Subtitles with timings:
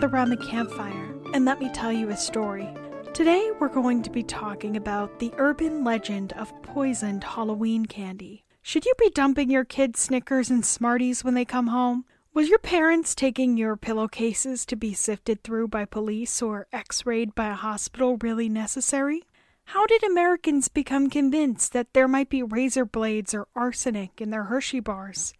[0.00, 2.66] gather around the campfire and let me tell you a story.
[3.12, 8.46] Today, we're going to be talking about the urban legend of poisoned Halloween candy.
[8.62, 12.06] Should you be dumping your kids' Snickers and Smarties when they come home?
[12.32, 17.34] Was your parents taking your pillowcases to be sifted through by police or x rayed
[17.34, 19.24] by a hospital really necessary?
[19.64, 24.44] How did Americans become convinced that there might be razor blades or arsenic in their
[24.44, 25.34] Hershey bars?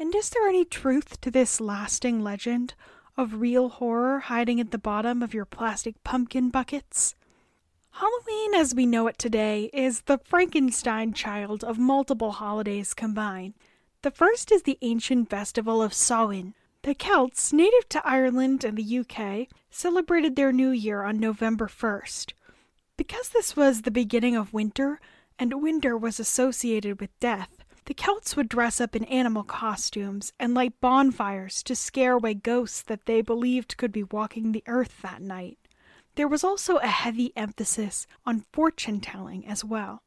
[0.00, 2.74] And is there any truth to this lasting legend
[3.16, 7.14] of real horror hiding at the bottom of your plastic pumpkin buckets?
[7.92, 13.54] Halloween as we know it today is the Frankenstein child of multiple holidays combined.
[14.02, 16.54] The first is the ancient festival of Samhain.
[16.82, 22.32] The Celts, native to Ireland and the UK, celebrated their new year on November 1st.
[22.96, 25.00] Because this was the beginning of winter,
[25.38, 27.53] and winter was associated with death,
[27.86, 32.80] the Celts would dress up in animal costumes and light bonfires to scare away ghosts
[32.82, 35.58] that they believed could be walking the earth that night.
[36.14, 40.02] There was also a heavy emphasis on fortune telling as well.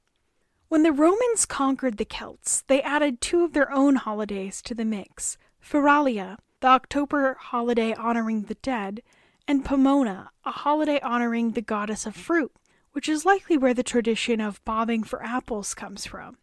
[0.70, 4.86] When the Romans conquered the Celts, they added two of their own holidays to the
[4.86, 9.02] mix Feralia, the October holiday honoring the dead,
[9.48, 12.52] and Pomona, a holiday honoring the goddess of fruit,
[12.92, 16.38] which is likely where the tradition of bobbing for apples comes from.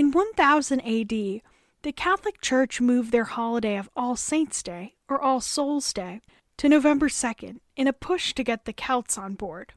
[0.00, 1.42] In 1000 AD,
[1.82, 6.22] the Catholic Church moved their holiday of All Saints' Day, or All Souls' Day,
[6.56, 9.74] to November 2nd in a push to get the Celts on board.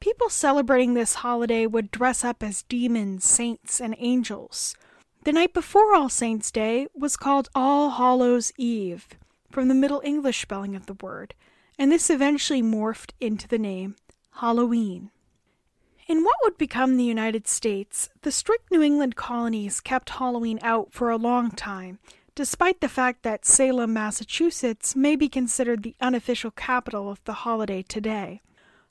[0.00, 4.74] People celebrating this holiday would dress up as demons, saints, and angels.
[5.22, 9.06] The night before All Saints' Day was called All Hallows' Eve,
[9.52, 11.32] from the Middle English spelling of the word,
[11.78, 13.94] and this eventually morphed into the name
[14.32, 15.12] Halloween.
[16.10, 20.92] In what would become the United States, the strict New England colonies kept Halloween out
[20.92, 22.00] for a long time,
[22.34, 27.82] despite the fact that Salem, Massachusetts may be considered the unofficial capital of the holiday
[27.82, 28.40] today.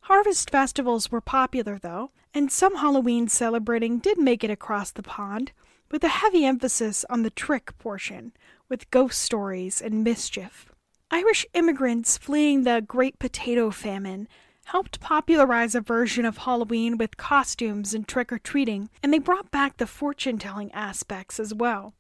[0.03, 5.51] Harvest festivals were popular, though, and some Halloween celebrating did make it across the pond,
[5.91, 8.31] with a heavy emphasis on the trick portion,
[8.69, 10.71] with ghost stories and mischief.
[11.11, 14.29] Irish immigrants fleeing the Great Potato Famine
[14.69, 19.49] helped popularize a version of Halloween with costumes and trick or treating, and they brought
[19.49, 21.95] back the fortune telling aspects as well.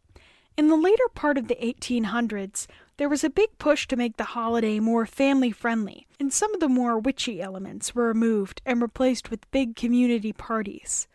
[0.55, 4.35] In the later part of the 1800s, there was a big push to make the
[4.35, 9.31] holiday more family friendly, and some of the more witchy elements were removed and replaced
[9.31, 11.07] with big community parties.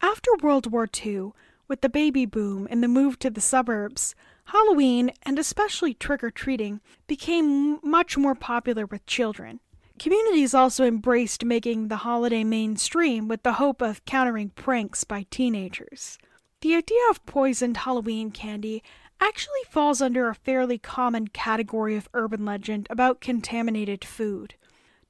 [0.00, 1.30] After World War II,
[1.68, 4.16] with the baby boom and the move to the suburbs,
[4.46, 9.60] Halloween, and especially trick or treating, became much more popular with children.
[10.02, 16.18] Communities also embraced making the holiday mainstream with the hope of countering pranks by teenagers.
[16.60, 18.82] The idea of poisoned Halloween candy
[19.20, 24.56] actually falls under a fairly common category of urban legend about contaminated food.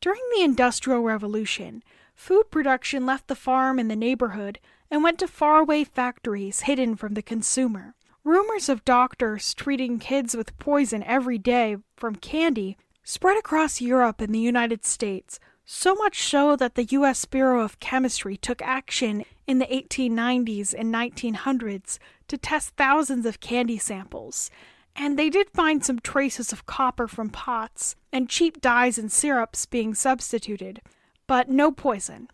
[0.03, 1.83] During the Industrial Revolution,
[2.15, 4.59] food production left the farm in the neighborhood
[4.91, 7.95] and went to faraway factories hidden from the consumer.
[8.25, 14.35] Rumors of doctors treating kids with poison every day from candy spread across Europe and
[14.35, 17.25] the United States, so much so that the U.S.
[17.25, 21.99] Bureau of Chemistry took action in the 1890s and 1900s
[22.29, 24.51] to test thousands of candy samples.
[24.95, 29.67] And they did find some traces of copper from pots and cheap dyes and syrups
[29.67, 30.83] being substituted,
[31.27, 32.29] but no poison.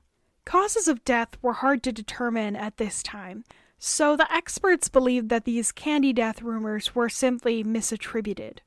[0.44, 3.44] Causes of death were hard to determine at this time,
[3.78, 8.58] so the experts believed that these candy death rumors were simply misattributed.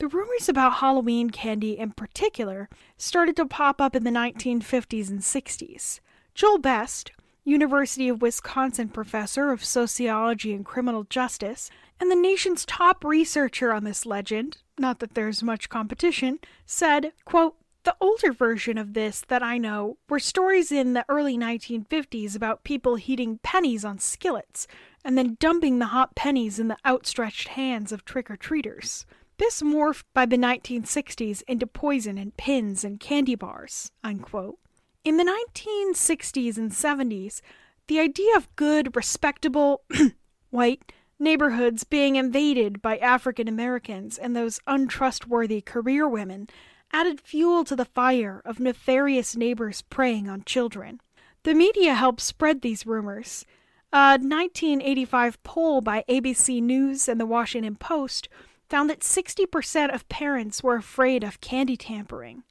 [0.00, 5.20] The rumors about Halloween candy in particular started to pop up in the 1950s and
[5.20, 6.00] 60s.
[6.34, 7.12] Joel Best,
[7.44, 11.68] University of Wisconsin professor of sociology and criminal justice,
[12.00, 17.56] and the nation's top researcher on this legend, not that there's much competition, said, quote,
[17.84, 22.64] the older version of this that I know were stories in the early 1950s about
[22.64, 24.66] people heating pennies on skillets
[25.04, 29.04] and then dumping the hot pennies in the outstretched hands of trick or treaters.
[29.40, 33.90] This morphed by the 1960s into poison and pins and candy bars.
[34.04, 34.58] Unquote.
[35.02, 37.40] In the 1960s and 70s,
[37.86, 39.80] the idea of good, respectable,
[40.50, 46.46] white neighborhoods being invaded by African Americans and those untrustworthy career women
[46.92, 51.00] added fuel to the fire of nefarious neighbors preying on children.
[51.44, 53.46] The media helped spread these rumors.
[53.90, 58.28] A 1985 poll by ABC News and the Washington Post
[58.70, 62.44] found that 60% of parents were afraid of candy tampering.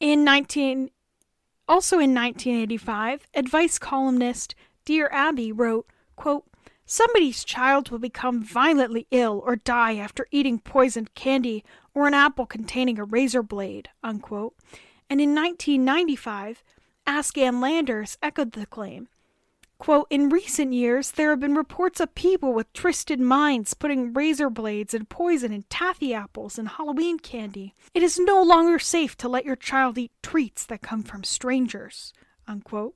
[0.00, 0.90] In 19
[1.66, 4.54] also in 1985, advice columnist
[4.84, 5.86] Dear Abby wrote,
[6.16, 6.44] quote,
[6.86, 11.64] Somebody's child will become violently ill or die after eating poisoned candy
[11.94, 14.54] or an apple containing a razor blade, unquote.
[15.08, 16.62] And in 1995,
[17.06, 19.08] Ask Ann Landers echoed the claim.
[19.78, 24.48] Quote, in recent years, there have been reports of people with twisted minds putting razor
[24.48, 27.74] blades and poison in taffy apples and Halloween candy.
[27.92, 32.12] It is no longer safe to let your child eat treats that come from strangers.
[32.46, 32.94] Unquote.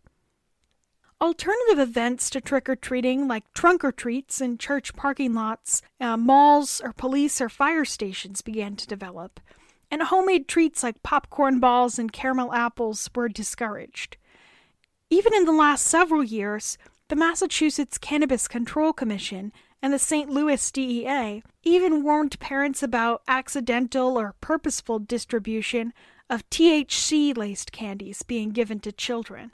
[1.20, 6.16] Alternative events to trick or treating, like trunk or treats in church parking lots, uh,
[6.16, 9.40] malls, or police or fire stations, began to develop,
[9.90, 14.16] and homemade treats like popcorn balls and caramel apples were discouraged.
[15.10, 16.76] Even in the last several years,
[17.08, 20.28] the Massachusetts Cannabis Control Commission and the St.
[20.28, 25.94] Louis DEA even warned parents about accidental or purposeful distribution
[26.28, 29.52] of THC laced candies being given to children.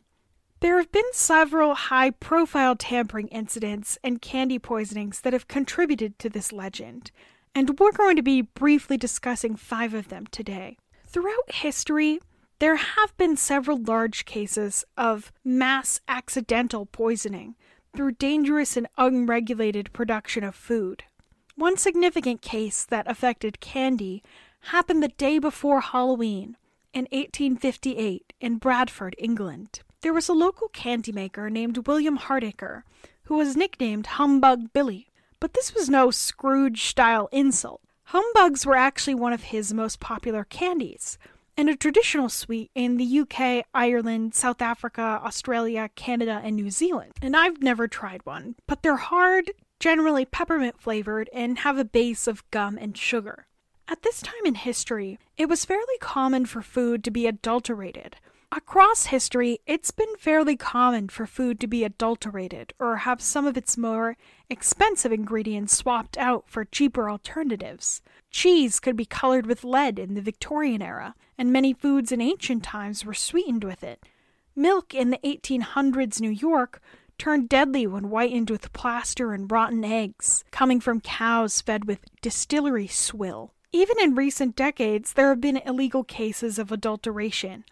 [0.59, 6.29] There have been several high profile tampering incidents and candy poisonings that have contributed to
[6.29, 7.13] this legend,
[7.55, 10.79] and we're going to be briefly discussing five of them today.
[11.07, 12.19] Throughout history,
[12.59, 17.55] there have been several large cases of mass accidental poisoning
[17.95, 21.05] through dangerous and unregulated production of food.
[21.57, 24.23] One significant case that affected candy
[24.69, 26.57] happened the day before Halloween
[26.93, 29.81] in 1858 in Bradford, England.
[30.01, 32.83] There was a local candy maker named William Hardacre
[33.25, 35.09] who was nicknamed Humbug Billy.
[35.41, 37.81] But this was no Scrooge style insult.
[38.05, 41.19] Humbugs were actually one of his most popular candies,
[41.57, 47.13] and a traditional sweet in the UK, Ireland, South Africa, Australia, Canada, and New Zealand.
[47.23, 52.27] And I've never tried one, but they're hard, generally peppermint flavored, and have a base
[52.27, 53.47] of gum and sugar.
[53.87, 58.17] At this time in history, it was fairly common for food to be adulterated.
[58.57, 63.57] Across history, it's been fairly common for food to be adulterated or have some of
[63.57, 64.17] its more
[64.49, 68.01] expensive ingredients swapped out for cheaper alternatives.
[68.31, 72.63] Cheese could be colored with lead in the Victorian era, and many foods in ancient
[72.63, 74.07] times were sweetened with it.
[74.55, 76.81] Milk in the 1800s New York
[77.19, 82.87] turned deadly when whitened with plaster and rotten eggs, coming from cows fed with distillery
[82.87, 83.53] swill.
[83.73, 87.65] Even in recent decades, there have been illegal cases of adulteration.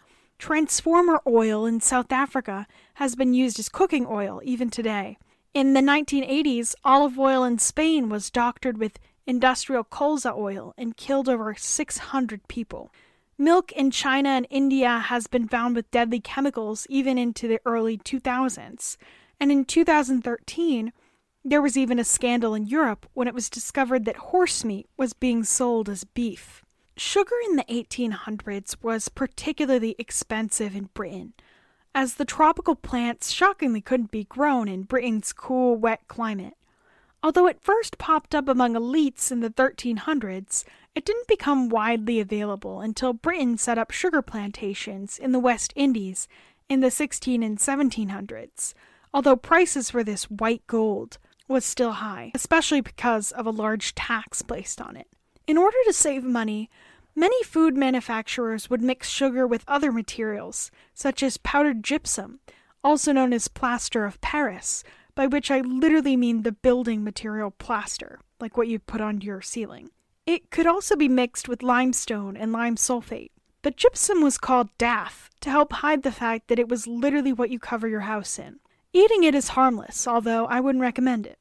[0.43, 5.17] Transformer oil in South Africa has been used as cooking oil even today.
[5.53, 11.29] In the 1980s, olive oil in Spain was doctored with industrial colza oil and killed
[11.29, 12.91] over 600 people.
[13.37, 17.97] Milk in China and India has been found with deadly chemicals even into the early
[17.97, 18.97] 2000s.
[19.39, 20.91] And in 2013,
[21.45, 25.13] there was even a scandal in Europe when it was discovered that horse meat was
[25.13, 26.62] being sold as beef.
[26.95, 31.33] Sugar in the 1800s was particularly expensive in Britain,
[31.95, 36.55] as the tropical plants shockingly couldn't be grown in Britain's cool, wet climate.
[37.23, 42.81] Although it first popped up among elites in the 1300s, it didn't become widely available
[42.81, 46.27] until Britain set up sugar plantations in the West Indies
[46.69, 48.73] in the 16 and 1700s,
[49.13, 51.17] although prices for this white gold
[51.47, 55.07] was still high, especially because of a large tax placed on it.
[55.45, 56.69] In order to save money,
[57.15, 62.39] many food manufacturers would mix sugar with other materials, such as powdered gypsum,
[62.83, 64.83] also known as plaster of Paris,
[65.15, 69.41] by which I literally mean the building material plaster, like what you put on your
[69.41, 69.89] ceiling.
[70.25, 73.31] It could also be mixed with limestone and lime sulfate.
[73.63, 77.49] The gypsum was called daff to help hide the fact that it was literally what
[77.49, 78.59] you cover your house in.
[78.93, 81.39] Eating it is harmless, although I wouldn't recommend it.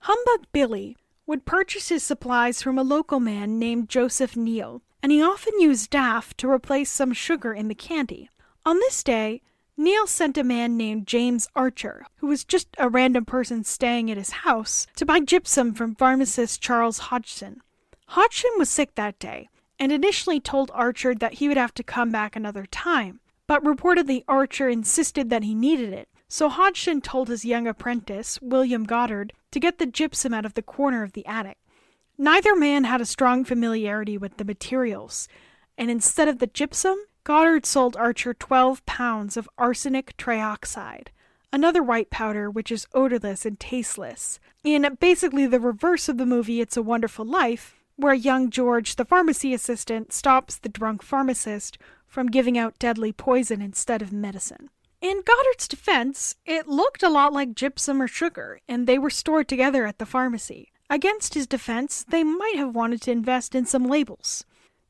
[0.00, 0.96] Humbug Billy
[1.30, 5.88] would purchase his supplies from a local man named Joseph Neal, and he often used
[5.88, 8.28] daff to replace some sugar in the candy.
[8.66, 9.40] On this day,
[9.76, 14.16] Neal sent a man named James Archer, who was just a random person staying at
[14.16, 17.60] his house, to buy gypsum from pharmacist Charles Hodgson.
[18.08, 22.10] Hodgson was sick that day, and initially told Archer that he would have to come
[22.10, 27.44] back another time, but reportedly Archer insisted that he needed it, so Hodgson told his
[27.44, 31.58] young apprentice, William Goddard, to get the gypsum out of the corner of the attic.
[32.16, 35.26] Neither man had a strong familiarity with the materials,
[35.76, 41.08] and instead of the gypsum, Goddard sold Archer 12 pounds of arsenic trioxide,
[41.52, 44.38] another white powder which is odorless and tasteless.
[44.62, 49.04] In basically the reverse of the movie It's a Wonderful Life, where young George, the
[49.04, 54.70] pharmacy assistant, stops the drunk pharmacist from giving out deadly poison instead of medicine.
[55.00, 59.48] In Goddard's defense, it looked a lot like gypsum or sugar, and they were stored
[59.48, 60.72] together at the pharmacy.
[60.90, 64.44] Against his defense, they might have wanted to invest in some labels.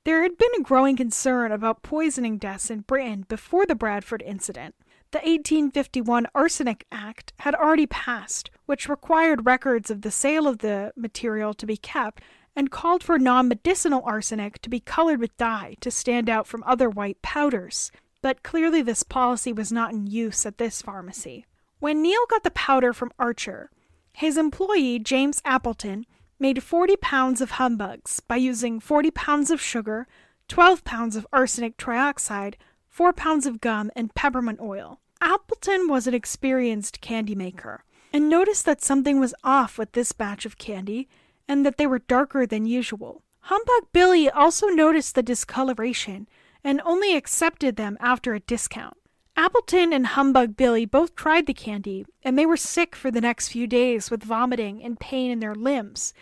[0.04, 4.74] There had been a growing concern about poisoning deaths in Britain before the Bradford incident.
[5.12, 10.92] The 1851 Arsenic Act had already passed, which required records of the sale of the
[10.96, 12.20] material to be kept,
[12.56, 16.64] and called for non medicinal arsenic to be colored with dye to stand out from
[16.64, 17.92] other white powders.
[18.22, 21.46] But clearly, this policy was not in use at this pharmacy.
[21.78, 23.70] When Neal got the powder from Archer,
[24.12, 26.04] his employee, James Appleton,
[26.38, 30.06] made 40 pounds of humbugs by using 40 pounds of sugar,
[30.48, 32.54] 12 pounds of arsenic trioxide,
[32.88, 35.00] 4 pounds of gum, and peppermint oil.
[35.22, 40.44] Appleton was an experienced candy maker and noticed that something was off with this batch
[40.44, 41.08] of candy
[41.46, 43.22] and that they were darker than usual.
[43.44, 46.28] Humbug Billy also noticed the discoloration
[46.62, 48.96] and only accepted them after a discount.
[49.36, 53.48] Appleton and Humbug Billy both tried the candy, and they were sick for the next
[53.48, 56.12] few days with vomiting and pain in their limbs,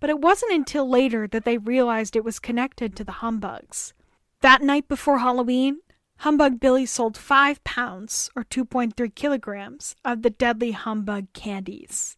[0.00, 3.94] but it wasn't until later that they realized it was connected to the humbugs.
[4.42, 5.80] That night before Halloween,
[6.18, 12.16] Humbug Billy sold five pounds, or 2.3 kilograms, of the deadly humbug candies.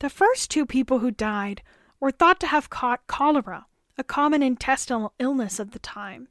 [0.00, 1.62] The first two people who died
[2.00, 3.66] were thought to have caught cholera,
[3.96, 6.28] a common intestinal illness of the time.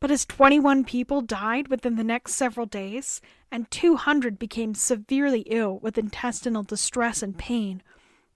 [0.00, 3.20] But as 21 people died within the next several days,
[3.52, 7.82] and 200 became severely ill with intestinal distress and pain,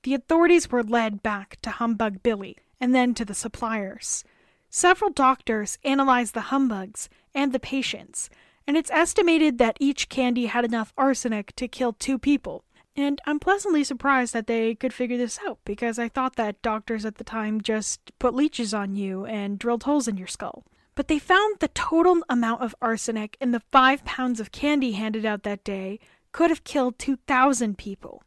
[0.02, 4.24] the authorities were led back to Humbug Billy and then to the suppliers.
[4.68, 8.28] Several doctors analyzed the humbugs and the patients,
[8.66, 12.64] and it's estimated that each candy had enough arsenic to kill two people.
[12.94, 17.06] And I'm pleasantly surprised that they could figure this out because I thought that doctors
[17.06, 20.64] at the time just put leeches on you and drilled holes in your skull.
[20.94, 25.24] But they found the total amount of arsenic in the five pounds of candy handed
[25.24, 25.98] out that day
[26.32, 28.22] could have killed 2,000 people.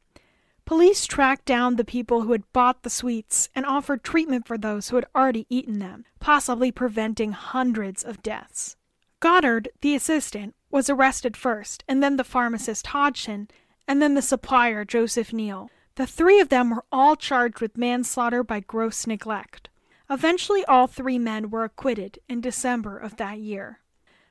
[0.66, 4.90] Police tracked down the people who had bought the sweets and offered treatment for those
[4.90, 8.76] who had already eaten them, possibly preventing hundreds of deaths.
[9.22, 13.48] Goddard, the assistant, was arrested first, and then the pharmacist Hodgson,
[13.88, 15.70] and then the supplier Joseph Neal.
[15.96, 19.70] The three of them were all charged with manslaughter by gross neglect.
[20.10, 23.80] Eventually, all three men were acquitted in December of that year.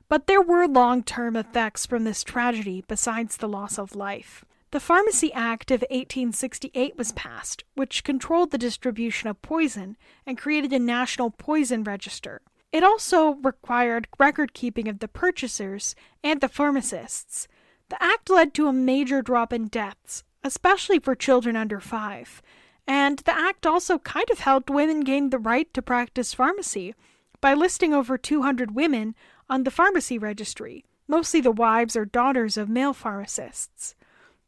[0.09, 4.45] But there were long term effects from this tragedy besides the loss of life.
[4.73, 10.73] The Pharmacy Act of 1868 was passed, which controlled the distribution of poison and created
[10.73, 12.43] a national poison register.
[12.73, 17.49] It also required record keeping of the purchasers and the pharmacists.
[17.89, 22.43] The act led to a major drop in deaths, especially for children under five.
[22.87, 26.95] And the act also kind of helped women gain the right to practice pharmacy
[27.41, 29.15] by listing over 200 women
[29.51, 33.95] on the pharmacy registry, mostly the wives or daughters of male pharmacists.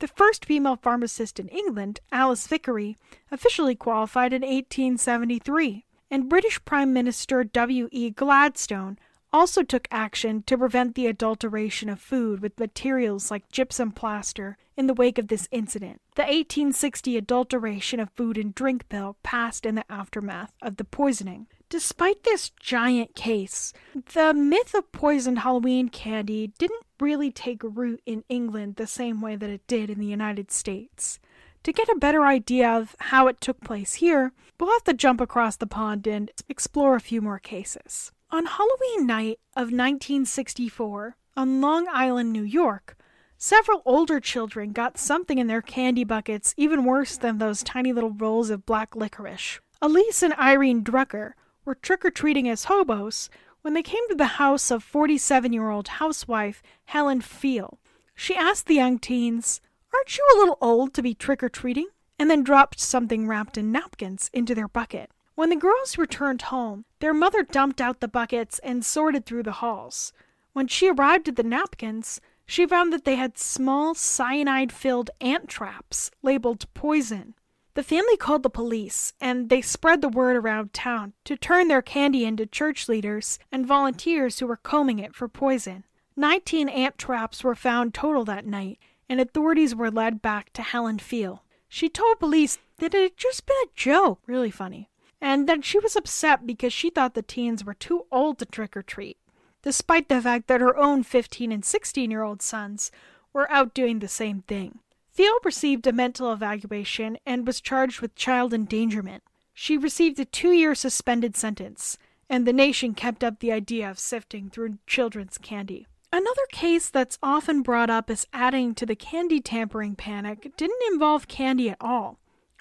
[0.00, 2.96] The first female pharmacist in England, Alice Vickery,
[3.32, 7.88] officially qualified in 1873, and British Prime Minister W.
[7.90, 8.10] E.
[8.10, 8.98] Gladstone
[9.32, 14.86] also took action to prevent the adulteration of food with materials like gypsum plaster in
[14.86, 16.00] the wake of this incident.
[16.14, 21.46] The 1860 Adulteration of Food and Drink Bill passed in the aftermath of the poisoning.
[21.68, 23.72] Despite this giant case,
[24.14, 29.36] the myth of poisoned Halloween candy didn't really take root in England the same way
[29.36, 31.18] that it did in the United States.
[31.64, 35.20] To get a better idea of how it took place here, we'll have to jump
[35.20, 38.12] across the pond and explore a few more cases.
[38.30, 42.94] On Halloween night of 1964, on Long Island, New York,
[43.38, 48.10] several older children got something in their candy buckets even worse than those tiny little
[48.10, 49.60] rolls of black licorice.
[49.80, 51.32] Elise and Irene Drucker
[51.64, 53.30] were trick or treating as hobos
[53.62, 57.78] when they came to the house of 47 year old housewife Helen Pfeil.
[58.14, 59.62] She asked the young teens,
[59.94, 61.88] Aren't you a little old to be trick or treating?
[62.18, 65.10] and then dropped something wrapped in napkins into their bucket.
[65.38, 69.52] When the girls returned home, their mother dumped out the buckets and sorted through the
[69.62, 70.12] halls.
[70.52, 75.48] When she arrived at the napkins, she found that they had small cyanide filled ant
[75.48, 77.36] traps labeled poison.
[77.74, 81.82] The family called the police, and they spread the word around town to turn their
[81.82, 85.84] candy into church leaders and volunteers who were combing it for poison.
[86.16, 90.98] Nineteen ant traps were found total that night, and authorities were led back to Helen
[90.98, 91.42] Pfeil.
[91.68, 94.90] She told police that it had just been a joke, really funny,
[95.20, 98.76] and that she was upset because she thought the teens were too old to trick
[98.76, 99.16] or treat,
[99.62, 102.90] despite the fact that her own 15 and 16 year old sons
[103.32, 104.80] were out doing the same thing.
[105.12, 109.24] Theo received a mental evaluation and was charged with child endangerment.
[109.52, 111.98] She received a two year suspended sentence,
[112.30, 115.88] and the nation kept up the idea of sifting through children's candy.
[116.12, 121.28] Another case that's often brought up as adding to the candy tampering panic didn't involve
[121.28, 122.18] candy at all,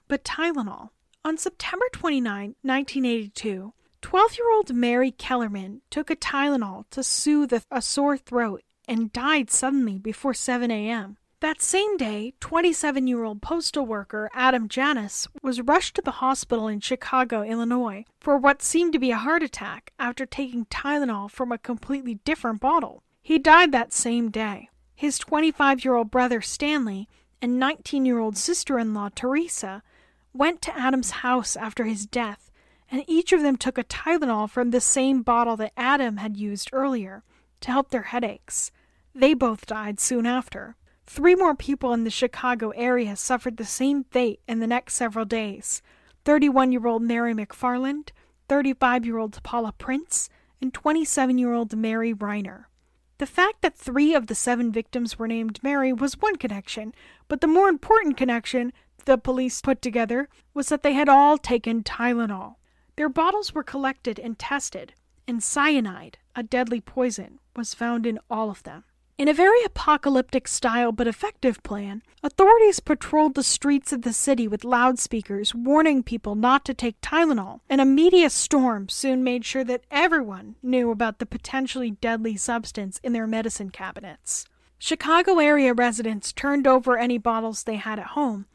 [0.07, 0.89] but Tylenol.
[1.27, 7.81] On September 29, 1982, 12 year old Mary Kellerman took a Tylenol to soothe a
[7.81, 11.17] sore throat and died suddenly before 7 a.m.
[11.41, 16.69] That same day, 27 year old postal worker Adam Janus was rushed to the hospital
[16.69, 21.51] in Chicago, Illinois, for what seemed to be a heart attack after taking Tylenol from
[21.51, 23.03] a completely different bottle.
[23.21, 24.69] He died that same day.
[24.95, 27.09] His 25 year old brother Stanley
[27.41, 29.83] and 19 year old sister in law Teresa
[30.37, 32.51] went to Adam's house after his death,
[32.89, 36.69] and each of them took a Tylenol from the same bottle that Adam had used
[36.71, 37.23] earlier
[37.61, 38.71] to help their headaches.
[39.13, 40.75] They both died soon after.
[41.05, 45.25] Three more people in the Chicago area suffered the same fate in the next several
[45.25, 45.81] days
[46.25, 48.09] 31 year old Mary McFarland,
[48.49, 50.29] 35 year old Paula Prince,
[50.61, 52.65] and 27 year old Mary Reiner.
[53.19, 56.93] The fact that three of the seven victims were named Mary was one connection,
[57.27, 58.73] but the more important connection
[59.07, 62.55] the police put together was that they had all taken Tylenol.
[62.97, 64.93] Their bottles were collected and tested,
[65.25, 68.83] and cyanide, a deadly poison, was found in all of them.
[69.17, 74.45] In a very apocalyptic style but effective plan, authorities patrolled the streets of the city
[74.45, 79.63] with loudspeakers warning people not to take Tylenol, and a media storm soon made sure
[79.63, 84.45] that everyone knew about the potentially deadly substance in their medicine cabinets.
[84.77, 88.45] Chicago area residents turned over any bottles they had at home,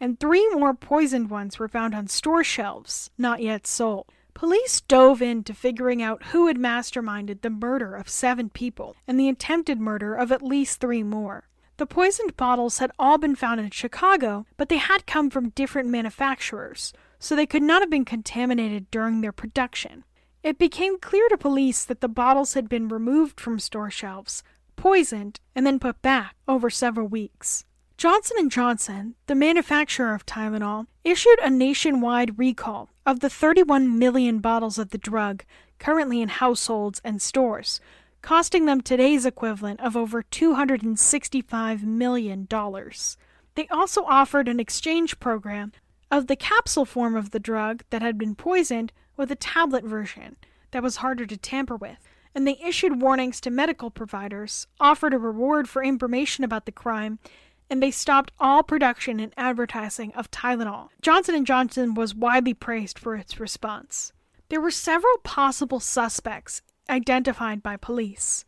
[0.00, 4.06] and three more poisoned ones were found on store shelves, not yet sold.
[4.32, 9.28] Police dove into figuring out who had masterminded the murder of seven people and the
[9.28, 11.44] attempted murder of at least three more.
[11.76, 15.88] The poisoned bottles had all been found in Chicago, but they had come from different
[15.88, 20.04] manufacturers, so they could not have been contaminated during their production.
[20.42, 24.42] It became clear to police that the bottles had been removed from store shelves,
[24.76, 27.64] poisoned, and then put back over several weeks.
[28.00, 34.38] Johnson & Johnson, the manufacturer of Tylenol, issued a nationwide recall of the 31 million
[34.38, 35.44] bottles of the drug
[35.78, 37.78] currently in households and stores,
[38.22, 42.48] costing them today's equivalent of over $265 million.
[43.54, 45.70] They also offered an exchange program
[46.10, 50.36] of the capsule form of the drug that had been poisoned with a tablet version
[50.70, 51.98] that was harder to tamper with.
[52.34, 57.18] And they issued warnings to medical providers, offered a reward for information about the crime,
[57.70, 60.88] and they stopped all production and advertising of Tylenol.
[61.00, 64.12] Johnson & Johnson was widely praised for its response.
[64.48, 68.44] There were several possible suspects identified by police.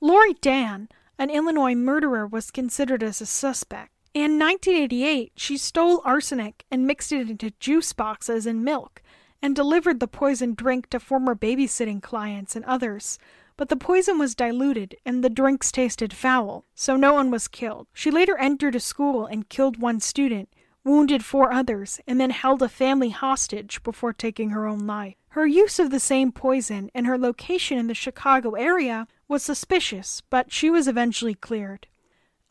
[0.00, 3.90] Laurie Dann, an Illinois murderer, was considered as a suspect.
[4.12, 9.02] In 1988, she stole arsenic and mixed it into juice boxes and milk
[9.40, 13.18] and delivered the poisoned drink to former babysitting clients and others
[13.58, 17.88] but the poison was diluted and the drinks tasted foul, so no one was killed.
[17.92, 20.48] She later entered a school and killed one student,
[20.84, 25.16] wounded four others, and then held a family hostage before taking her own life.
[25.30, 30.22] Her use of the same poison and her location in the Chicago area was suspicious,
[30.30, 31.88] but she was eventually cleared.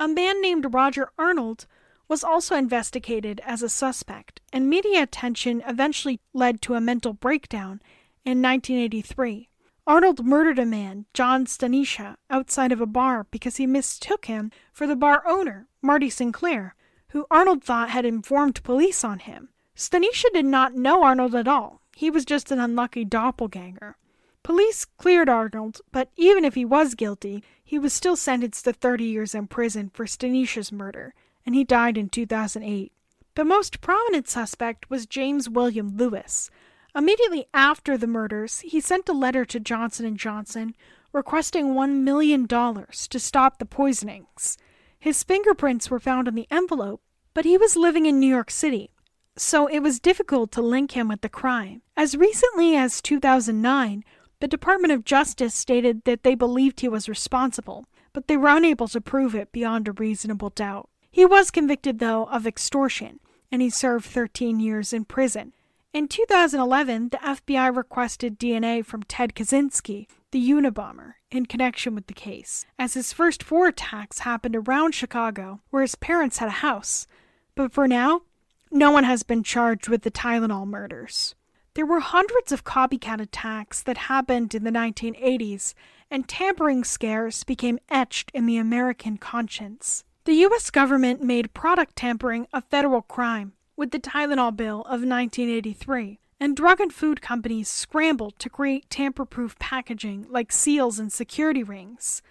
[0.02, 1.68] A man named Roger Arnold
[2.10, 7.82] was also investigated as a suspect, and media attention eventually led to a mental breakdown
[8.26, 9.47] in 1983.
[9.88, 14.86] Arnold murdered a man, John Stanisha, outside of a bar because he mistook him for
[14.86, 16.76] the bar owner, Marty Sinclair,
[17.12, 19.48] who Arnold thought had informed police on him.
[19.78, 21.82] Stanisha did not know Arnold at all.
[21.96, 23.96] He was just an unlucky doppelganger.
[24.44, 29.06] Police cleared Arnold, but even if he was guilty, he was still sentenced to 30
[29.06, 31.14] years in prison for Stanisha's murder,
[31.46, 32.92] and he died in 2008.
[33.36, 36.50] The most prominent suspect was James William Lewis,
[36.96, 40.76] Immediately after the murders, he sent a letter to Johnson & Johnson
[41.14, 44.58] requesting $1 million to stop the poisonings.
[45.00, 47.02] His fingerprints were found on the envelope,
[47.34, 48.90] but he was living in New York City,
[49.36, 51.84] so it was difficult to link him with the crime.
[51.96, 54.04] As recently as 2009,
[54.40, 58.88] the Department of Justice stated that they believed he was responsible, but they were unable
[58.88, 60.90] to prove it beyond a reasonable doubt.
[61.12, 63.20] He was convicted, though, of extortion,
[63.52, 65.54] and he served 13 years in prison.
[65.94, 72.14] In 2011, the FBI requested DNA from Ted Kaczynski, the Unabomber, in connection with the
[72.14, 77.08] case, as his first four attacks happened around Chicago, where his parents had a house.
[77.56, 78.24] But for now,
[78.70, 81.36] no one has been charged with the Tylenol murders.
[81.74, 85.74] There were hundreds of copycat attacks that happened in the 1980s,
[86.12, 90.04] and tampering scares became etched in the American conscience.
[90.26, 90.70] The U.S.
[90.70, 96.82] government made product tampering a federal crime, with the Tylenol Bill of 1983, and drug
[96.82, 102.22] and food companies scrambled to create tamper proof packaging like seals and security rings.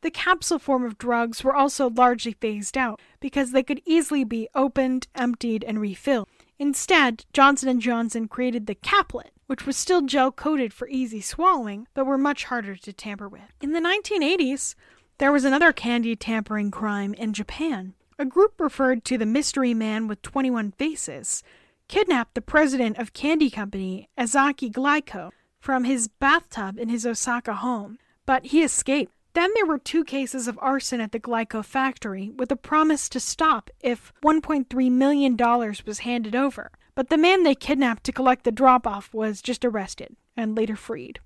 [0.00, 4.48] The capsule form of drugs were also largely phased out because they could easily be
[4.54, 6.28] opened, emptied, and refilled.
[6.58, 11.86] Instead, Johnson & Johnson created the caplet, which was still gel coated for easy swallowing,
[11.94, 13.42] but were much harder to tamper with.
[13.60, 14.74] In the 1980s,
[15.18, 17.94] there was another candy tampering crime in Japan.
[18.16, 21.42] A group referred to the Mystery Man with 21 Faces
[21.88, 27.98] kidnapped the president of Candy Company, Ezaki Glico, from his bathtub in his Osaka home,
[28.24, 29.12] but he escaped.
[29.32, 33.18] Then there were two cases of arson at the Glyco factory with a promise to
[33.18, 35.36] stop if $1.3 million
[35.84, 36.70] was handed over.
[36.94, 40.76] But the man they kidnapped to collect the drop off was just arrested and later
[40.76, 41.18] freed.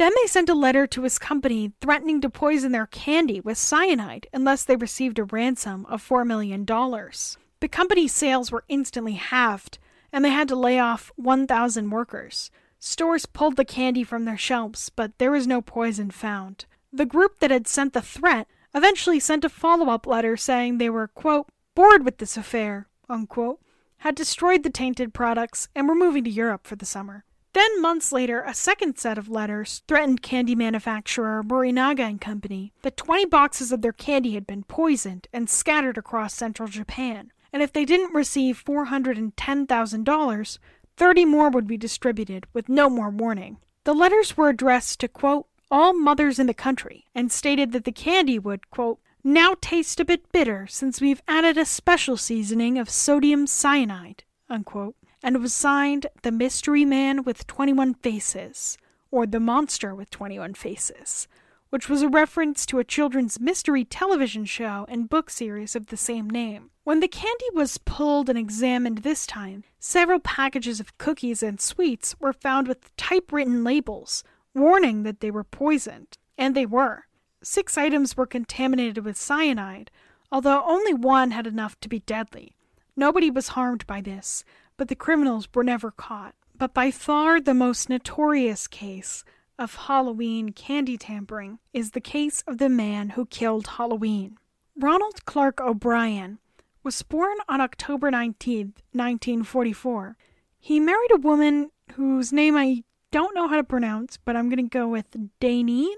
[0.00, 4.28] Then they sent a letter to his company threatening to poison their candy with cyanide
[4.32, 6.64] unless they received a ransom of $4 million.
[6.64, 9.78] The company's sales were instantly halved,
[10.10, 12.50] and they had to lay off 1,000 workers.
[12.78, 16.64] Stores pulled the candy from their shelves, but there was no poison found.
[16.90, 20.88] The group that had sent the threat eventually sent a follow up letter saying they
[20.88, 23.60] were, quote, bored with this affair, unquote,
[23.98, 27.26] had destroyed the tainted products, and were moving to Europe for the summer.
[27.52, 32.72] Then, months later, a second set of letters threatened candy manufacturer Morinaga and Company.
[32.82, 37.60] That 20 boxes of their candy had been poisoned and scattered across central Japan, and
[37.62, 40.58] if they didn't receive $410,000,
[40.96, 43.56] 30 more would be distributed with no more warning.
[43.84, 47.92] The letters were addressed to, quote, all mothers in the country and stated that the
[47.92, 52.88] candy would, quote, now taste a bit bitter since we've added a special seasoning of
[52.88, 58.78] sodium cyanide, unquote, and was signed The Mystery Man with 21 Faces,
[59.10, 61.28] or The Monster with 21 Faces,
[61.70, 65.96] which was a reference to a children's mystery television show and book series of the
[65.96, 66.70] same name.
[66.84, 72.16] When the candy was pulled and examined this time, several packages of cookies and sweets
[72.18, 77.04] were found with typewritten labels warning that they were poisoned, and they were.
[77.42, 79.90] Six items were contaminated with cyanide,
[80.32, 82.56] although only one had enough to be deadly.
[82.96, 84.44] Nobody was harmed by this,
[84.80, 86.34] but the criminals were never caught.
[86.56, 89.24] But by far the most notorious case
[89.58, 94.38] of Halloween candy tampering is the case of the man who killed Halloween.
[94.74, 96.38] Ronald Clark O'Brien
[96.82, 100.16] was born on October 19, 1944.
[100.58, 104.66] He married a woman whose name I don't know how to pronounce, but I'm going
[104.66, 105.92] to go with Danine.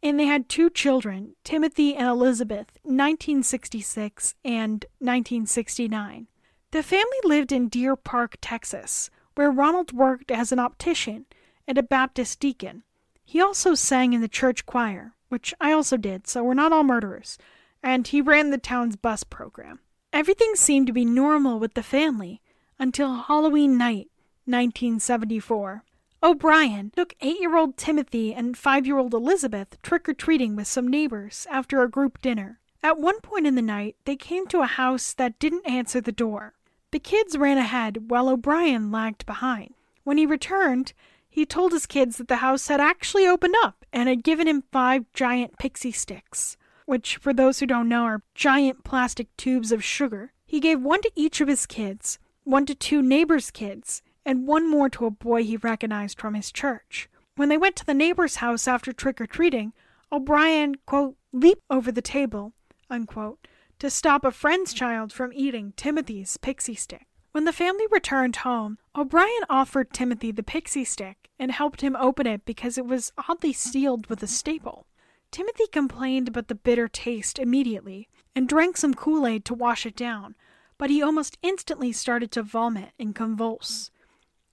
[0.00, 6.28] And they had two children, Timothy and Elizabeth, 1966 and 1969.
[6.70, 11.24] The family lived in Deer Park, Texas, where Ronald worked as an optician
[11.66, 12.82] and a Baptist deacon.
[13.24, 16.84] He also sang in the church choir, which I also did, so we're not all
[16.84, 17.38] murderers,
[17.82, 19.80] and he ran the town's bus program.
[20.12, 22.42] Everything seemed to be normal with the family
[22.78, 24.10] until Halloween night,
[24.44, 25.84] 1974.
[26.22, 30.66] O'Brien took eight year old Timothy and five year old Elizabeth trick or treating with
[30.66, 32.60] some neighbors after a group dinner.
[32.82, 36.12] At one point in the night, they came to a house that didn't answer the
[36.12, 36.54] door.
[36.90, 39.74] The kids ran ahead while O'Brien lagged behind.
[40.04, 40.94] When he returned,
[41.28, 44.64] he told his kids that the house had actually opened up and had given him
[44.72, 49.84] five giant pixie sticks, which, for those who don't know, are giant plastic tubes of
[49.84, 50.32] sugar.
[50.46, 54.68] He gave one to each of his kids, one to two neighbors' kids, and one
[54.68, 57.10] more to a boy he recognized from his church.
[57.36, 59.74] When they went to the neighbor's house after trick or treating,
[60.10, 62.54] O'Brien, quote, leaped over the table,
[62.88, 63.46] unquote,
[63.78, 67.06] to stop a friend's child from eating Timothy's pixie stick.
[67.32, 72.26] When the family returned home, O'Brien offered Timothy the pixie stick and helped him open
[72.26, 74.86] it because it was oddly sealed with a staple.
[75.30, 79.94] Timothy complained about the bitter taste immediately and drank some Kool Aid to wash it
[79.94, 80.34] down,
[80.78, 83.90] but he almost instantly started to vomit and convulse.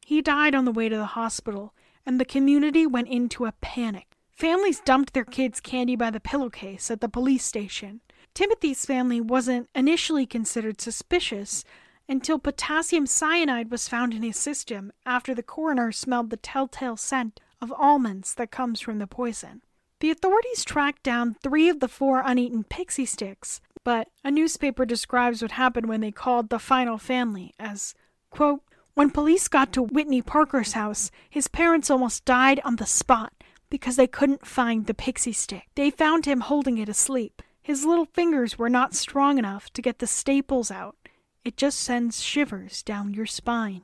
[0.05, 1.73] He died on the way to the hospital,
[2.05, 4.07] and the community went into a panic.
[4.29, 8.01] Families dumped their kids' candy by the pillowcase at the police station.
[8.35, 11.63] Timothy's family wasn't initially considered suspicious
[12.09, 17.39] until potassium cyanide was found in his system after the coroner smelled the telltale scent
[17.61, 19.61] of almonds that comes from the poison.
[20.01, 25.41] The authorities tracked down three of the four uneaten pixie sticks, but a newspaper describes
[25.41, 27.95] what happened when they called the final family as,
[28.31, 28.61] quote,
[28.95, 33.31] when police got to Whitney Parker's house, his parents almost died on the spot
[33.69, 35.67] because they couldn't find the pixie stick.
[35.75, 37.41] They found him holding it asleep.
[37.65, 40.97] His little fingers were not strong enough to get the staples out.
[41.43, 43.81] It just sends shivers down your spine.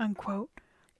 [0.00, 0.50] Unquote.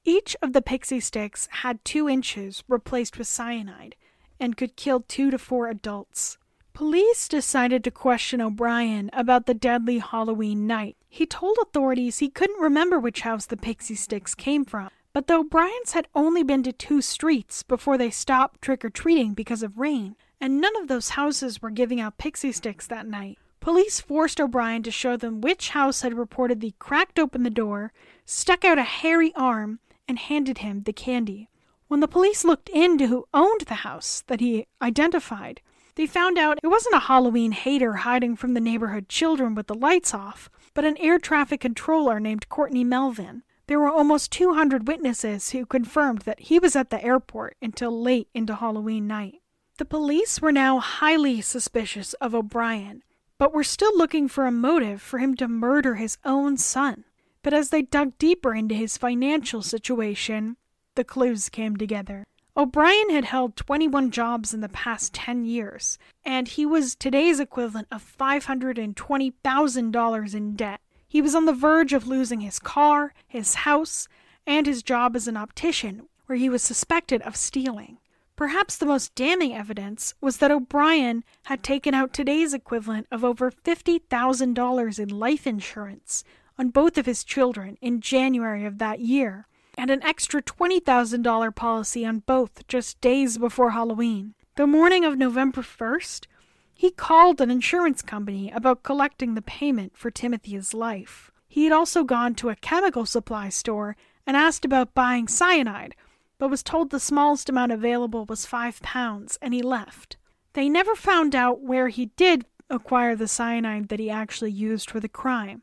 [0.05, 3.97] Each of the pixie sticks had two inches replaced with cyanide
[4.39, 6.39] and could kill two to four adults.
[6.73, 10.97] Police decided to question O'Brien about the deadly Halloween night.
[11.09, 15.35] He told authorities he couldn't remember which house the pixie sticks came from, but the
[15.35, 19.81] O'Briens had only been to two streets before they stopped trick or treating because of
[19.81, 23.39] rain, and none of those houses were giving out pixie sticks that night.
[23.61, 27.93] Police forced O'Brien to show them which house had reportedly cracked open the door,
[28.25, 31.49] stuck out a hairy arm, and handed him the candy.
[31.89, 35.61] When the police looked into who owned the house that he identified,
[35.97, 39.75] They found out it wasn't a Halloween hater hiding from the neighborhood children with the
[39.75, 43.43] lights off, but an air traffic controller named Courtney Melvin.
[43.67, 48.29] There were almost 200 witnesses who confirmed that he was at the airport until late
[48.33, 49.40] into Halloween night.
[49.81, 53.03] The police were now highly suspicious of O'Brien,
[53.39, 57.05] but were still looking for a motive for him to murder his own son.
[57.43, 60.59] But as they dug deeper into his financial situation,
[60.97, 62.27] the clues came together.
[62.55, 67.89] O'Brien had held 21 jobs in the past 10 years, and he was today's equivalent
[67.91, 70.81] of $520,000 in debt.
[71.09, 74.09] He was on the verge of losing his car, his house,
[74.47, 77.97] and his job as an optician, where he was suspected of stealing.
[78.41, 83.51] Perhaps the most damning evidence was that O'Brien had taken out today's equivalent of over
[83.51, 86.25] $50,000 in life insurance
[86.59, 92.07] on both of his children in January of that year, and an extra $20,000 policy
[92.07, 94.33] on both just days before Halloween.
[94.57, 96.25] The morning of November 1st,
[96.73, 101.31] he called an insurance company about collecting the payment for Timothy's life.
[101.47, 105.95] He had also gone to a chemical supply store and asked about buying cyanide,
[106.41, 110.17] but was told the smallest amount available was five pounds, and he left.
[110.55, 115.01] They never found out where he did acquire the cyanide that he actually used for
[115.01, 115.61] the crime.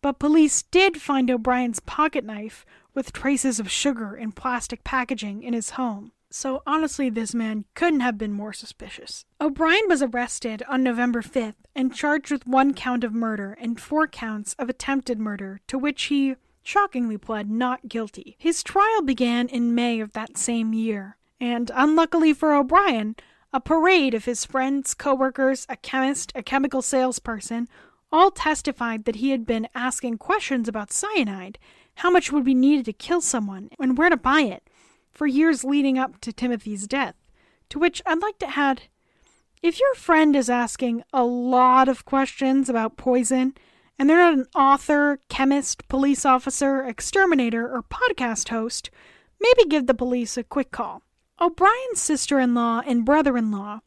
[0.00, 5.52] But police did find O'Brien's pocket knife with traces of sugar in plastic packaging in
[5.52, 6.12] his home.
[6.30, 9.26] So honestly, this man couldn't have been more suspicious.
[9.42, 14.06] O'Brien was arrested on November 5th and charged with one count of murder and four
[14.06, 16.36] counts of attempted murder, to which he
[16.68, 18.36] shockingly pled not guilty.
[18.38, 23.16] His trial began in May of that same year, and unluckily for O'Brien,
[23.54, 27.68] a parade of his friends, coworkers, a chemist, a chemical salesperson,
[28.12, 31.58] all testified that he had been asking questions about cyanide,
[31.96, 34.68] how much would be needed to kill someone, and where to buy it
[35.10, 37.14] for years leading up to Timothy's death.
[37.70, 38.82] To which I'd like to add
[39.62, 43.54] if your friend is asking a lot of questions about poison,
[43.98, 48.90] and they're not an author, chemist, police officer, exterminator, or podcast host,
[49.40, 51.02] maybe give the police a quick call.
[51.40, 53.80] O'Brien's sister in law and brother in law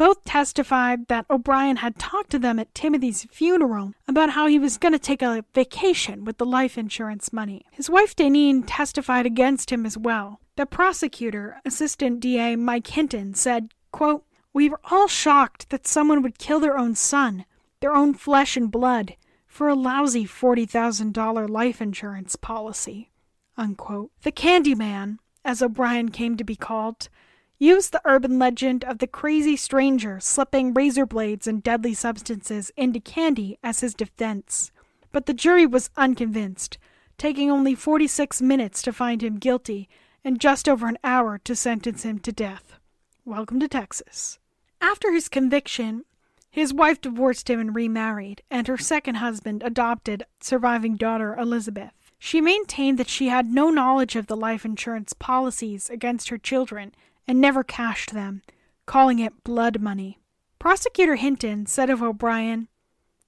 [0.00, 4.78] both testified that O'Brien had talked to them at Timothy's funeral about how he was
[4.78, 7.66] going to take a vacation with the life insurance money.
[7.70, 10.40] His wife Daneen testified against him as well.
[10.56, 16.38] The prosecutor, Assistant DA Mike Hinton, said, quote, We were all shocked that someone would
[16.38, 17.44] kill their own son,
[17.80, 19.16] their own flesh and blood,
[19.60, 23.10] for a lousy $40,000 life insurance policy.
[23.58, 24.10] Unquote.
[24.22, 27.10] The Candyman, as O'Brien came to be called,
[27.58, 33.00] used the urban legend of the crazy stranger slipping razor blades and deadly substances into
[33.00, 34.72] candy as his defense.
[35.12, 36.78] But the jury was unconvinced,
[37.18, 39.90] taking only 46 minutes to find him guilty
[40.24, 42.78] and just over an hour to sentence him to death.
[43.26, 44.38] Welcome to Texas.
[44.80, 46.06] After his conviction,
[46.50, 51.92] his wife divorced him and remarried, and her second husband adopted surviving daughter Elizabeth.
[52.18, 56.92] She maintained that she had no knowledge of the life insurance policies against her children
[57.26, 58.42] and never cashed them,
[58.84, 60.18] calling it blood money.
[60.58, 62.68] Prosecutor Hinton said of O'Brien,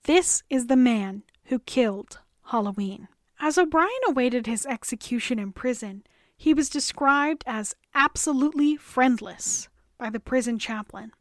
[0.02, 3.08] This is the man who killed Halloween.
[3.40, 6.04] As O'Brien awaited his execution in prison,
[6.36, 11.12] he was described as absolutely friendless by the prison chaplain.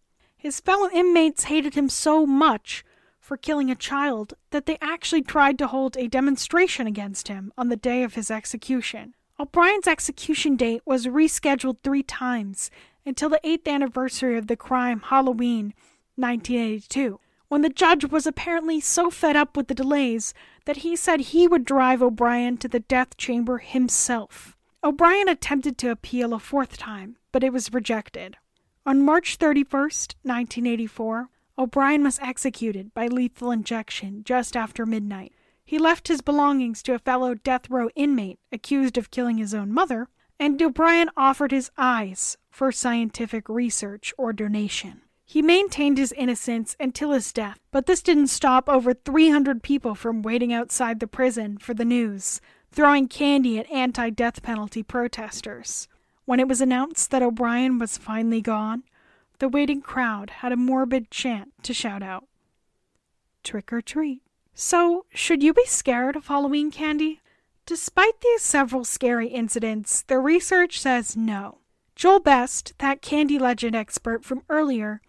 [0.41, 2.83] His fellow inmates hated him so much
[3.19, 7.69] for killing a child that they actually tried to hold a demonstration against him on
[7.69, 9.13] the day of his execution.
[9.39, 12.71] O'Brien's execution date was rescheduled three times
[13.05, 15.75] until the eighth anniversary of the crime, Halloween
[16.15, 20.33] 1982, when the judge was apparently so fed up with the delays
[20.65, 24.57] that he said he would drive O'Brien to the death chamber himself.
[24.83, 28.37] O'Brien attempted to appeal a fourth time, but it was rejected.
[28.83, 35.33] On March 31st, 1984, O'Brien was executed by lethal injection just after midnight.
[35.63, 39.71] He left his belongings to a fellow death row inmate accused of killing his own
[39.71, 40.07] mother,
[40.39, 45.01] and O'Brien offered his eyes for scientific research or donation.
[45.25, 50.23] He maintained his innocence until his death, but this didn't stop over 300 people from
[50.23, 52.41] waiting outside the prison for the news,
[52.71, 55.87] throwing candy at anti death penalty protesters.
[56.31, 58.83] When it was announced that O'Brien was finally gone,
[59.39, 62.23] the waiting crowd had a morbid chant to shout out
[63.43, 64.21] Trick or treat.
[64.53, 67.19] So, should you be scared of Halloween candy?
[67.65, 71.57] Despite these several scary incidents, the research says no.
[71.97, 75.01] Joel Best, that candy legend expert from earlier,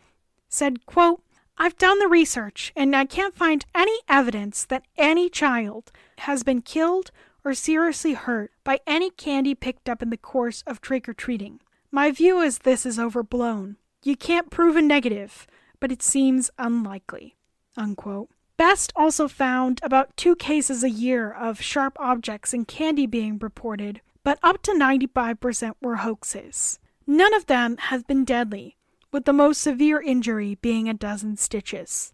[0.49, 1.23] said, quote,
[1.57, 6.63] I've done the research and I can't find any evidence that any child has been
[6.63, 7.13] killed
[7.45, 11.61] or seriously hurt by any candy picked up in the course of trick or treating.
[11.91, 13.77] My view is this is overblown.
[14.03, 15.47] You can't prove a negative,
[15.81, 17.37] but it seems unlikely.
[17.77, 18.29] Unquote.
[18.57, 24.01] Best also found about two cases a year of sharp objects in candy being reported,
[24.23, 26.79] but up to 95% were hoaxes.
[27.07, 28.77] None of them have been deadly,
[29.11, 32.13] with the most severe injury being a dozen stitches.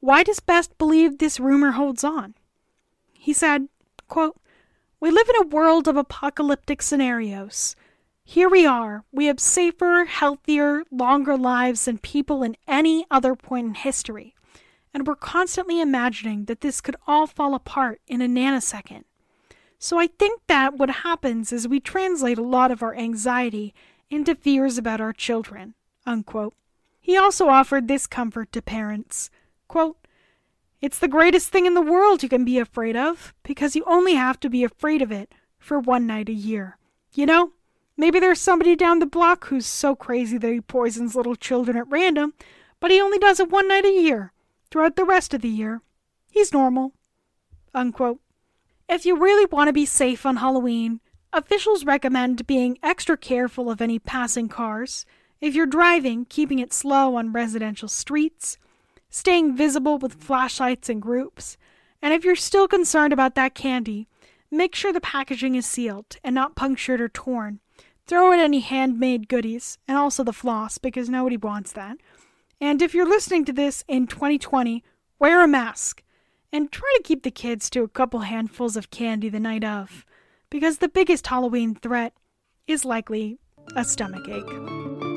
[0.00, 2.34] Why does Best believe this rumor holds on?
[3.12, 3.68] He said,
[4.08, 4.40] quote,
[5.00, 7.74] We live in a world of apocalyptic scenarios.
[8.22, 9.02] Here we are.
[9.10, 14.34] We have safer, healthier, longer lives than people in any other point in history.
[14.92, 19.04] And we're constantly imagining that this could all fall apart in a nanosecond.
[19.78, 23.72] So I think that what happens is we translate a lot of our anxiety
[24.10, 25.72] into fears about our children.
[26.04, 26.52] Unquote.
[27.00, 29.30] He also offered this comfort to parents.
[29.66, 29.96] Quote,
[30.80, 34.14] it's the greatest thing in the world you can be afraid of, because you only
[34.14, 36.78] have to be afraid of it for one night a year.
[37.12, 37.52] You know,
[37.96, 41.90] maybe there's somebody down the block who's so crazy that he poisons little children at
[41.90, 42.32] random,
[42.80, 44.32] but he only does it one night a year.
[44.70, 45.82] Throughout the rest of the year,
[46.30, 46.92] he's normal.
[47.74, 48.20] Unquote.
[48.88, 51.00] If you really want to be safe on Halloween,
[51.32, 55.04] officials recommend being extra careful of any passing cars.
[55.40, 58.56] If you're driving, keeping it slow on residential streets
[59.10, 61.58] staying visible with flashlights and groups.
[62.00, 64.08] And if you're still concerned about that candy,
[64.50, 67.60] make sure the packaging is sealed and not punctured or torn.
[68.06, 71.98] Throw in any handmade goodies and also the floss because nobody wants that.
[72.60, 74.82] And if you're listening to this in 2020,
[75.18, 76.02] wear a mask
[76.52, 80.04] and try to keep the kids to a couple handfuls of candy the night of
[80.50, 82.12] because the biggest Halloween threat
[82.66, 83.38] is likely
[83.76, 85.09] a stomach ache.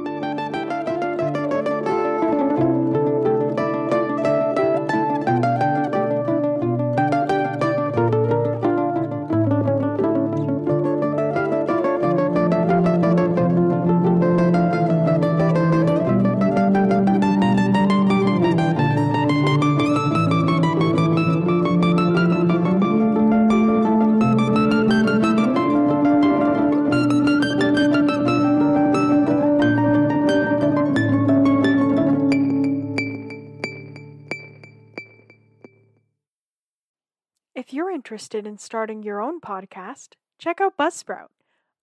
[38.13, 41.29] Interested in starting your own podcast, check out Buzzsprout.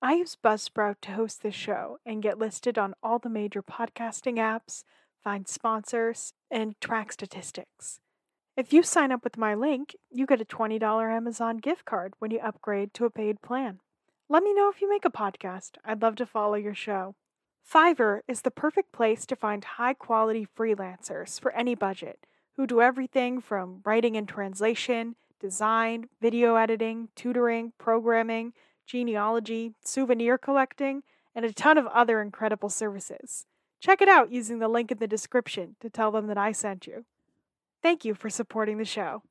[0.01, 4.37] I use Buzzsprout to host this show and get listed on all the major podcasting
[4.37, 4.85] apps,
[5.25, 7.99] find sponsors, and track statistics.
[8.57, 10.81] If you sign up with my link, you get a $20
[11.13, 13.81] Amazon gift card when you upgrade to a paid plan.
[14.29, 15.79] Let me know if you make a podcast.
[15.85, 17.17] I'd love to follow your show.
[17.69, 22.81] Fiverr is the perfect place to find high quality freelancers for any budget who do
[22.81, 28.53] everything from writing and translation design, video editing, tutoring, programming,
[28.87, 31.03] genealogy, souvenir collecting,
[31.35, 33.47] and a ton of other incredible services.
[33.81, 36.87] Check it out using the link in the description to tell them that I sent
[36.87, 37.05] you.
[37.83, 39.23] Thank you for supporting the show.